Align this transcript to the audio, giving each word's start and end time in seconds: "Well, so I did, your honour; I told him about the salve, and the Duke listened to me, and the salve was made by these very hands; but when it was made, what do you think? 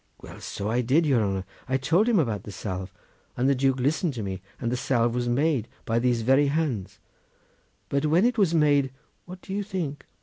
"Well, 0.19 0.41
so 0.41 0.67
I 0.67 0.81
did, 0.81 1.05
your 1.05 1.23
honour; 1.23 1.43
I 1.69 1.77
told 1.77 2.09
him 2.09 2.17
about 2.17 2.41
the 2.41 2.51
salve, 2.51 2.91
and 3.37 3.47
the 3.47 3.53
Duke 3.53 3.79
listened 3.79 4.15
to 4.15 4.23
me, 4.23 4.41
and 4.59 4.71
the 4.71 4.75
salve 4.75 5.13
was 5.13 5.29
made 5.29 5.67
by 5.85 5.99
these 5.99 6.23
very 6.23 6.47
hands; 6.47 6.97
but 7.87 8.07
when 8.07 8.25
it 8.25 8.39
was 8.39 8.51
made, 8.55 8.89
what 9.27 9.43
do 9.43 9.53
you 9.53 9.61
think? 9.61 10.07